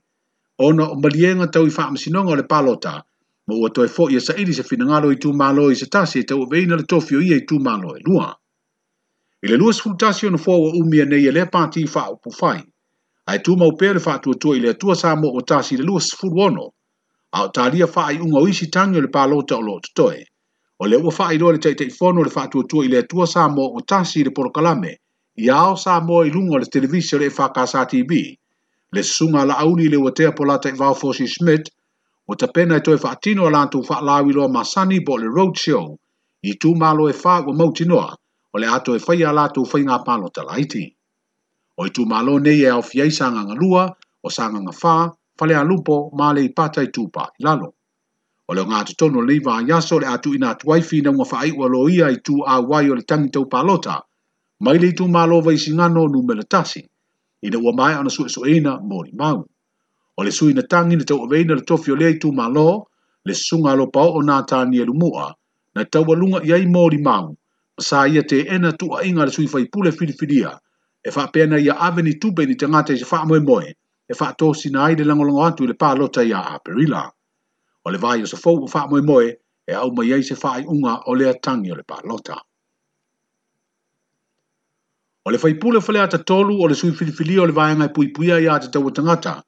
ona 0.57 0.84
o 0.89 0.95
maliega 0.95 1.48
tau 1.48 1.65
i 1.65 1.69
faamasinoga 1.72 2.31
o 2.31 2.36
le 2.36 2.43
palota 2.43 3.03
ma 3.48 3.55
ua 3.55 3.69
toe 3.69 3.88
foʻi 3.88 4.19
e 4.19 4.19
saʻili 4.19 4.53
se 4.53 4.63
finagalo 4.63 5.12
i 5.12 5.17
malo 5.34 5.72
i 5.72 5.75
sa 5.75 5.86
tasi 5.86 6.19
e 6.19 6.36
veina 6.51 6.75
le 6.75 6.84
tofi 6.84 7.15
o 7.15 7.22
ia 7.22 7.36
i 7.36 7.39
e 7.39 7.45
tumālo 7.48 7.95
e 7.95 8.01
lua 8.05 8.36
Ile 9.43 9.57
lua 9.57 9.74
sefulu 9.74 9.95
tasi 9.98 10.27
ona 10.27 10.38
foa 10.38 10.57
ua 10.57 10.72
umi 10.75 11.01
anei 11.01 11.27
e 11.27 11.31
lea 11.31 11.45
pati 11.45 11.86
faaupu 11.88 12.31
fai 12.31 12.63
ai 13.27 13.39
tu 13.41 13.55
mau 13.55 13.72
pere 13.75 14.00
fa 14.00 14.17
tu 14.20 14.34
tu 14.38 14.53
ile 14.53 14.74
tu 14.74 14.94
sa 14.96 15.15
mo 15.15 15.41
ta 15.41 15.62
si 15.62 15.75
lu 15.77 16.00
sfu 16.00 16.27
wono 16.38 16.65
a 17.32 17.48
ta 17.53 17.63
li 17.70 17.79
fa 17.94 18.03
ai 18.05 18.20
un 18.22 18.32
o 18.38 18.46
isi 18.48 18.67
tangi 18.70 19.01
le 19.01 19.10
palota 19.15 19.58
lo 19.67 19.79
to 19.84 19.89
toi 19.98 20.20
o 20.82 20.88
le 20.88 20.98
fa 21.17 21.25
ai 21.27 21.38
le 21.38 21.58
tei 21.60 21.75
tei 21.75 21.89
fono 21.89 22.24
le 22.24 22.29
fa 22.29 22.44
tu 22.51 22.60
tu 22.70 22.84
ile 22.84 23.01
tu 23.10 23.25
sa 23.25 23.48
mo 23.48 23.65
o 23.77 23.79
ta 23.89 24.03
si 24.05 24.24
le 24.24 24.32
por 24.32 24.51
kalame 24.55 24.91
ia 25.48 25.58
o 25.72 25.75
sa 25.75 26.00
mo 26.01 26.24
i 26.25 26.29
lungo 26.29 26.58
le 26.58 26.65
televisio 26.74 27.17
le 27.17 27.29
fa 27.29 27.50
ka 27.55 27.65
sa 27.65 27.86
tv 27.86 28.12
le 28.94 29.01
sunga 29.03 29.41
la 29.46 29.55
auli 29.63 29.89
le 29.89 29.98
o 29.98 30.10
te 30.17 30.29
polata 30.38 30.70
va 30.79 30.94
fo 30.94 31.12
si 31.13 31.25
smith 31.27 31.65
o 32.29 32.36
ta 32.38 32.48
pena 32.53 32.77
to 32.79 32.94
fa 32.98 33.15
tino 33.24 33.50
la 33.50 33.65
tu 33.72 33.82
fa 33.84 34.01
la 34.01 34.22
wi 34.22 34.34
lo 34.34 34.48
masani 34.48 35.00
bo 35.05 35.17
le 35.17 35.27
road 35.36 35.55
show 35.58 35.98
i 36.41 36.51
tu 36.62 36.70
malo 36.77 37.10
e 37.10 37.13
fa 37.13 37.41
o 37.50 37.53
mo 37.58 37.72
tinoa 37.77 38.10
o 38.53 38.55
le 38.62 38.67
ato 38.70 38.94
e 38.96 39.00
fa 39.00 39.13
ia 39.17 39.32
la 39.34 39.50
tu 39.53 39.65
fa 39.65 39.77
inga 39.82 39.98
palota 40.08 40.44
laiti 40.46 40.86
o 41.79 41.86
i 41.88 41.91
tūmālo 41.96 42.34
nei 42.44 42.62
e 42.65 42.70
au 42.72 42.84
fiei 42.89 43.12
sanganga 43.12 43.55
lua 43.60 43.82
o 44.24 44.29
sanganga 44.32 44.72
whā, 44.79 44.96
whale 45.39 45.55
a 45.60 45.63
lupo, 45.63 45.98
māle 46.20 46.44
i 46.48 46.51
pata 46.60 46.82
i 46.84 46.91
tūpā 46.98 47.25
lalo. 47.46 47.72
O 48.48 48.53
leo 48.55 48.65
ngā 48.70 48.79
tutono 48.91 49.24
li 49.27 49.39
vā 49.44 49.58
yaso 49.67 49.98
le 50.00 50.08
atu 50.08 50.34
ina 50.38 50.53
tuai 50.55 50.82
fina 50.86 51.10
unwa 51.12 51.25
wha 51.32 51.39
aiwa 51.44 51.70
lo 51.74 51.82
ia 51.89 52.10
i 52.13 52.22
tū 52.22 52.36
a 52.46 52.60
wai 52.62 52.89
o 52.91 52.96
le 52.98 53.01
tangi 53.10 53.32
tau 53.34 53.48
pālota, 53.51 53.96
mai 54.63 54.77
le 54.79 54.91
i 54.94 54.98
tūmālo 55.00 55.41
vai 55.48 55.58
singano 55.60 56.03
nū 56.13 56.22
mele 56.29 56.46
tasi, 56.46 56.84
ina 57.41 57.60
ua 57.63 57.74
mai 57.75 57.94
ana 58.00 58.10
sue 58.10 58.29
soeina 58.29 58.77
mōri 58.79 59.15
mau. 59.20 59.41
O 60.17 60.24
le 60.24 60.32
sui 60.32 60.53
na 60.53 60.62
tangi 60.63 60.96
na 60.96 61.03
tau 61.03 61.25
aveina 61.25 61.55
le 61.58 61.62
tofi 61.67 61.91
o 61.91 61.96
le 62.00 62.13
i 62.15 62.20
tūmālo, 62.22 62.67
le 63.25 63.34
sunga 63.36 63.74
lo 63.75 63.89
pao 63.91 64.13
o 64.15 64.22
nā 64.24 64.39
tāni 64.50 64.79
e 64.79 64.86
lumua, 64.88 65.27
na 65.75 65.84
tau 65.84 66.08
alunga 66.13 66.39
iai 66.46 66.70
mōri 66.72 67.01
mau, 67.03 67.34
sa 67.82 68.05
ia 68.08 68.22
te 68.24 68.44
ena 68.48 68.72
tu 68.79 68.94
a 68.96 69.03
inga 69.10 69.25
le 69.25 69.32
sui 69.34 69.48
fai 69.51 69.65
pule 69.67 69.91
filifilia, 69.91 70.53
fili 70.55 70.63
e 71.07 71.12
fa 71.12 71.27
pena 71.35 71.59
ia 71.65 71.75
aveni 71.88 72.13
tu 72.21 72.27
be 72.35 72.43
ni 72.50 72.55
tanga 72.59 72.79
te 72.88 72.95
fa 73.09 73.19
moe 73.29 73.39
moe 73.47 73.69
e 74.09 74.13
fa 74.19 74.27
to 74.39 74.47
sina 74.57 74.83
de 74.97 75.03
lango 75.05 75.24
lango 75.27 75.43
atu 75.47 75.63
le 75.69 75.74
pa 75.81 75.89
lota 76.00 76.21
ia 76.25 76.39
aperila 76.55 77.01
o 77.85 77.91
le 77.93 77.97
vai 78.03 78.21
o 78.24 78.25
se 78.31 78.38
fou 78.43 78.57
fa 78.74 78.81
moe 78.89 79.01
moe 79.09 79.27
e 79.69 79.74
au 79.81 79.91
mai 79.97 80.09
ai 80.15 80.24
se 80.29 80.35
fa 80.41 80.50
ai 80.57 80.63
unga 80.74 80.93
o 81.09 81.13
le 81.17 81.25
atangi 81.29 81.71
le 81.77 81.83
pa 81.89 81.97
lota 82.09 82.35
o 85.25 85.31
le 85.31 85.38
faipule 85.38 85.79
fale 85.85 86.01
ata 86.01 86.17
tolu 86.17 86.57
ole 86.63 86.74
sui 86.74 86.89
filifili 86.91 87.38
o 87.39 87.45
le 87.45 87.51
vai 87.53 87.75
ngai 87.77 87.91
pui 87.93 88.07
pui 88.12 88.25
ia 88.27 88.57
te 88.59 88.67
tu 88.74 88.81
tangata 88.91 89.43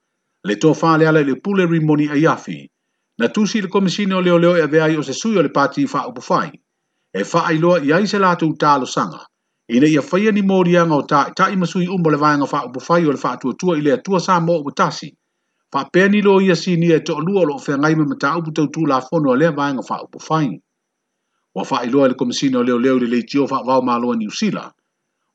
le 0.45 0.55
to 0.61 0.73
fa 0.77 0.93
le 0.97 1.07
ala 1.09 1.21
le 1.25 1.35
pule 1.41 1.65
rimoni 1.65 2.05
ai 2.13 2.25
afi 2.27 2.69
na 3.17 3.25
si 3.47 3.61
le 3.61 3.67
komisine 3.67 4.13
ole 4.13 4.29
ole 4.31 4.45
oleo 4.47 4.63
e 4.63 4.67
vea 4.67 4.87
i 4.93 4.97
o 4.97 5.01
se 5.01 5.13
sui 5.13 5.33
o 5.37 5.41
le 5.41 5.49
pati 5.49 5.87
fa 5.87 6.05
fai 6.21 6.51
e 7.11 7.23
fa 7.25 7.45
ai 7.49 7.57
loa 7.57 7.81
i 7.81 7.91
ai 7.91 8.05
se 8.07 8.19
lato 8.21 8.45
utalo 8.45 8.85
talo 8.85 8.85
sanga 8.85 9.25
ina 9.69 9.87
ya 9.87 10.01
faia 10.01 10.31
ni 10.31 10.41
morianga 10.41 10.95
o 10.95 11.01
taʻitaʻi 11.11 11.57
ma 11.59 11.65
sui 11.65 11.87
uma 11.87 12.07
o 12.07 12.11
le 12.11 12.17
vaega 12.17 12.45
faupufai 12.47 13.03
o 13.05 13.11
le 13.11 13.19
faatuatua 13.19 13.73
i 13.77 13.81
le 13.83 13.91
atua 13.93 14.19
sa 14.19 14.39
mo 14.39 14.53
ua 14.63 14.71
tasi 14.71 15.09
faapea 15.73 16.07
ni 16.09 16.21
lo 16.21 16.39
ia 16.41 16.55
sinia 16.55 16.95
e 16.95 16.99
toʻalua 17.03 17.41
o 17.41 17.45
loo 17.45 17.59
feagai 17.59 17.95
ma 17.99 18.05
mataupu 18.07 18.51
tautulafono 18.55 19.31
a 19.33 19.37
lea 19.37 19.51
vaega 19.51 19.83
faupufai 19.83 20.61
ua 21.55 21.63
faailoa 21.67 22.05
i 22.05 22.09
le 22.09 22.15
komisina 22.15 22.59
o 22.59 22.63
leoleo 22.63 22.95
i 22.97 22.99
le 22.99 23.07
leitio 23.07 23.47
faavao 23.47 23.81
maloa 23.81 24.15
niusila 24.15 24.71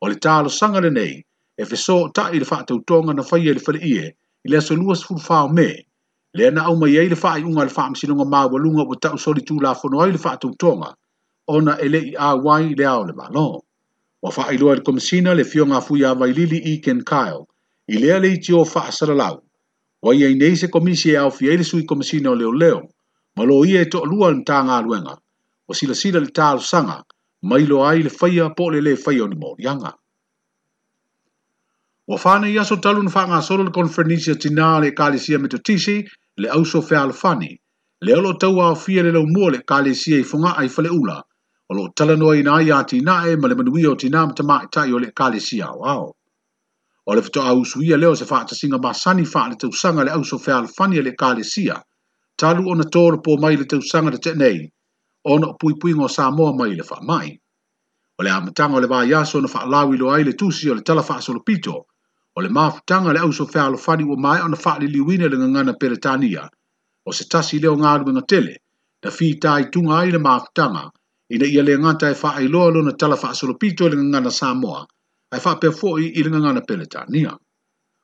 o 0.01 0.09
le 0.09 0.15
talosaga 0.17 0.81
lenei 0.81 1.25
e 1.61 1.65
feso 1.69 1.97
o 1.97 2.09
taʻi 2.09 2.37
i 2.37 2.41
le 2.41 2.47
faatautoga 2.49 3.13
na 3.15 3.23
faia 3.23 3.53
i 3.53 3.57
le 3.59 3.61
faleʻie 3.61 4.07
i 4.45 4.49
le 4.49 4.57
aso 4.57 4.77
lua 4.77 4.97
sefulufao 4.97 5.49
me 5.53 5.85
lea 6.33 6.51
na 6.51 6.65
au 6.73 6.81
i 6.89 6.97
ai 6.99 7.09
le 7.13 7.17
faaiʻuga 7.21 7.61
a 7.61 7.69
le 7.69 7.73
faamasinoga 7.77 8.25
maualuga 8.25 8.83
ua 8.89 8.97
taʻu 8.97 9.19
soli 9.21 9.45
tulafono 9.45 10.01
ai 10.01 10.09
i 10.09 10.13
le 10.13 10.19
faatautoga 10.25 10.89
ona 11.47 11.77
e 11.85 11.89
leʻi 11.93 12.13
auai 12.17 12.73
i 12.73 12.75
le 12.75 12.85
ao 12.89 13.05
le 13.05 13.13
malo 13.13 13.61
wa 14.23 14.31
fa 14.31 14.47
ai 14.49 14.57
loa 14.59 14.77
komisina 14.87 15.35
le 15.35 15.45
fio 15.45 15.67
nga 15.67 15.81
fu 15.87 15.93
ya 16.03 16.15
vai 16.21 16.33
lili 16.39 16.59
i 16.73 16.79
ken 16.85 17.01
kyle 17.11 17.43
i 17.89 17.95
le 18.01 18.09
ale 18.15 18.31
tio 18.45 18.65
fa 18.65 18.83
sala 18.95 19.15
lau 19.23 19.37
wa 20.05 20.15
ye 20.15 20.31
nei 20.35 20.55
se 20.57 20.67
komisi 20.71 21.11
ya 21.15 21.27
ofi 21.27 21.51
ai 21.51 21.63
sui 21.65 21.83
komisina 21.91 22.31
le 22.39 22.45
o 22.47 22.53
leo 22.55 22.81
ma 23.37 23.43
lo 23.45 23.57
ie 23.67 23.83
to 23.93 24.05
lua 24.11 24.29
nta 24.39 24.57
nga 24.67 24.77
luenga 24.87 25.15
o 25.71 25.75
sila 25.75 25.95
sila 26.03 26.21
le 26.23 26.31
tal 26.39 26.61
sanga 26.63 27.03
mai 27.49 27.67
lo 27.67 27.83
ai 27.87 28.03
le 28.07 28.11
faia 28.19 28.47
po 28.57 28.71
le 28.73 28.81
le 28.87 28.95
faia 28.97 29.27
ni 29.29 29.37
mo 29.43 29.57
yanga 29.59 29.91
wa 32.11 32.17
fa 32.25 32.39
ne 32.39 32.55
ya 32.55 32.63
so 32.65 32.77
talun 32.79 33.11
fa 33.11 33.27
nga 33.27 33.43
solo 33.43 33.65
le 33.67 33.73
konferensia 33.75 34.39
tina 34.43 34.79
le 34.81 34.95
kalisia 34.95 35.39
me 35.43 35.49
to 35.51 35.59
tisi 35.67 35.97
le 36.39 36.47
auso 36.49 36.79
fa 36.83 37.03
alfani 37.03 37.59
le 38.07 38.13
lo 38.23 38.33
tau 38.39 38.55
a 38.63 38.71
fiele 38.85 39.11
le 39.13 39.21
mo 39.35 39.51
le 39.51 39.59
kalisia 39.71 40.19
i 40.19 40.29
fonga 40.31 40.55
ai 40.63 40.69
fa 40.71 40.81
le 40.87 40.91
ula– 41.01 41.19
o 41.69 41.75
lo 41.75 42.17
noa 42.17 42.37
ina 42.37 42.53
ai 42.57 42.71
a 42.71 42.81
tinae 42.85 43.37
ma 43.41 43.47
le 43.51 43.55
manuia 43.55 43.91
o 43.91 43.95
tinā 43.97 44.21
ma 44.27 44.35
tamaʻitaʻi 44.39 44.95
o 44.95 44.99
le 45.03 45.07
ekalesia 45.13 45.67
auao 45.71 46.07
o 47.09 47.15
le 47.15 47.23
fetoausuia 47.23 47.89
lea 47.97 48.01
leo 48.03 48.15
se 48.19 48.25
faatasiga 48.27 48.79
sani 48.95 49.23
faaletausaga 49.25 50.05
le 50.05 50.11
ausofealafani 50.13 50.97
e 50.99 51.03
le 51.07 51.11
ekalesia 51.15 51.77
talu 52.39 52.67
ona 52.73 52.85
toropo 52.91 53.37
mai 53.39 53.57
le 53.57 53.65
tausaga 53.65 54.11
le 54.11 54.19
teenei 54.19 54.61
ona 55.25 55.47
pui 55.47 55.57
puipuiga 55.79 56.03
o 56.05 56.09
samoa 56.09 56.53
mai 56.53 56.75
le 56.75 56.83
mai. 57.07 57.39
o 58.19 58.23
le 58.23 58.31
amataga 58.31 58.75
o 58.77 58.81
le 58.83 58.87
vaiaso 58.87 59.39
ona 59.39 59.49
faalau 59.49 59.93
lo 59.97 60.11
ai 60.15 60.25
le 60.25 60.33
tusi 60.33 60.69
o 60.71 60.75
le 60.75 60.83
tala 60.83 61.03
pito, 61.47 61.87
o 62.37 62.41
le 62.43 62.49
mafutaga 62.49 63.13
le 63.13 63.21
ausofealofani 63.21 64.05
ua 64.11 64.17
mae 64.19 64.43
ona 64.43 64.57
faaliliuina 64.57 65.25
i 65.25 65.29
le 65.31 65.37
gagana 65.37 65.79
peletania 65.81 66.43
o 67.07 67.11
se 67.13 67.25
tasi 67.31 67.59
lea 67.63 67.71
o 67.71 67.77
galuega 67.77 68.23
tele 68.27 68.55
na 69.05 69.11
fitaituga 69.11 69.95
ai 70.01 70.11
le 70.11 70.19
tanga 70.55 70.91
ina 71.33 71.47
ia 71.49 71.63
le 71.65 71.75
ngata 71.81 72.07
e 72.11 72.15
faa 72.23 72.41
iloa 72.45 72.69
lo 72.77 72.81
na 72.85 72.93
tala 72.93 73.17
faa 73.17 73.33
solo 73.35 73.55
pito 73.57 73.87
ili 73.89 73.97
ngana 73.97 74.29
Samoa, 74.31 74.85
ai 75.33 75.41
faa 75.41 75.55
pe 75.57 75.69
foi 75.73 76.07
ili 76.13 76.29
ngana 76.31 76.61
Peletania. 76.69 77.33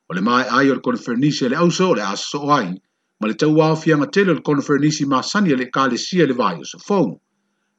O 0.08 0.14
le 0.16 0.20
mai 0.24 0.44
ai 0.48 0.70
o 0.70 0.74
le 0.74 0.80
kone 0.80 0.96
ele 1.44 1.56
au 1.60 1.68
le 1.96 2.02
aso 2.08 2.40
ai, 2.52 2.72
ma 3.20 3.28
le 3.28 3.34
tau 3.36 3.50
wao 3.52 3.76
fianga 3.76 4.06
tele 4.08 4.30
o 4.30 4.34
le 4.34 4.40
kone 4.40 4.62
fernisi 4.64 5.04
ma 5.06 5.20
sani 5.22 5.50
ele 5.52 5.68
ka 5.70 5.84
le 5.90 5.98
sia 5.98 6.24
le 6.26 6.32
vai 6.32 6.56
o 6.60 6.64
sa 6.64 6.78
fong. 6.80 7.20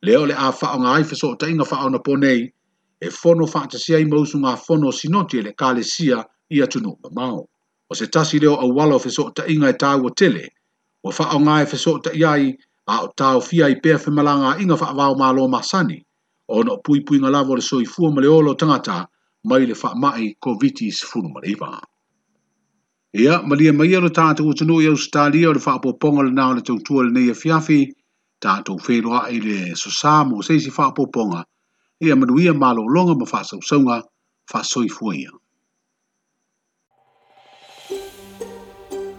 Le 0.06 0.14
o 0.22 0.26
le 0.30 0.34
a 0.38 0.52
faa 0.54 0.78
nga 0.78 0.92
ai 0.94 1.04
fesoo 1.04 1.34
ta 1.36 1.48
inga 1.50 1.66
faa 1.66 1.90
na 1.90 1.98
ponei, 2.00 2.42
e 3.06 3.10
fono 3.10 3.46
faa 3.50 3.66
ta 3.72 3.78
sia 3.82 3.98
imausu 3.98 4.38
nga 4.38 4.54
fono 4.58 4.92
sinoti 4.94 5.40
ele 5.42 5.52
ka 5.60 5.74
le 5.74 5.82
sia 5.84 6.22
ia 6.56 6.66
tunu 6.70 6.92
ma 7.04 7.10
mao. 7.18 7.50
O 7.90 7.94
se 7.98 8.06
tasi 8.08 8.38
leo 8.40 8.54
au 8.56 8.70
walo 8.78 9.00
fesoo 9.02 9.32
ta 9.34 9.48
inga 9.50 9.70
e 9.70 9.74
tau 9.84 10.06
o 10.06 10.10
tele, 10.20 10.46
o 11.04 11.10
faa 11.18 11.34
nga 11.42 11.56
e 11.62 11.66
fesoo 11.66 11.98
ta 12.06 12.12
iai, 12.22 12.54
a 12.90 13.00
o 13.06 13.12
tau 13.16 13.42
fia 13.46 13.68
i 13.70 13.76
pēr 13.86 14.00
whemalanga 14.04 14.56
inga 14.64 14.78
wha 14.80 14.88
avau 14.94 15.14
mā 15.20 15.28
lo 15.38 15.46
masani, 15.48 16.00
o 16.50 16.64
no 16.66 16.78
pui 16.86 17.04
pui 17.06 17.20
ngā 17.22 17.30
lavo 17.32 17.56
le 17.56 17.62
soi 17.62 17.86
fua 17.86 18.10
ma 18.14 18.24
le 18.24 18.30
olo 18.34 18.56
tangata 18.58 19.04
mai 19.50 19.66
le 19.70 19.76
wha 19.82 19.92
mai 19.96 20.32
COVID-19 20.46 21.06
funu 21.12 21.30
ma 21.34 21.44
leipa. 21.46 21.70
Ia, 23.14 23.42
ma 23.44 23.56
lia 23.56 23.74
mai 23.74 23.94
ero 23.94 24.10
tātou 24.10 24.50
o 24.52 24.58
tanoi 24.58 24.88
au 24.90 24.98
stālia 24.98 25.50
o 25.50 25.54
le 25.54 25.62
wha 25.66 25.76
apoponga 25.78 26.26
le 26.26 26.34
nāo 26.34 26.58
le 26.58 26.66
tautua 26.66 27.06
le 27.06 27.14
nei 27.14 27.30
a 27.34 27.38
fiafi, 27.38 27.82
tātou 28.42 28.82
whēroa 28.82 29.28
i 29.34 29.40
le 29.46 29.60
sosāmo 29.78 30.40
o 30.42 30.46
seisi 30.46 30.74
wha 30.74 30.90
apoponga, 30.90 31.44
ia 32.02 32.16
manuia 32.18 32.56
mā 32.58 32.74
lo 32.74 32.88
longa 32.90 33.14
ma 33.22 33.30
wha 33.30 33.44
sausaunga 33.46 34.02
wha 34.54 34.64
soi 34.64 34.90
fua 34.90 35.14
ia. 35.14 35.32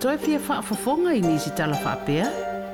Toi 0.01 0.17
pia 0.19 0.39
wha 0.49 0.59
apoponga 0.65 1.15
i 1.15 1.23
nisi 1.23 1.55
tala 1.55 1.79
wha 1.85 1.95
apea? 1.95 2.31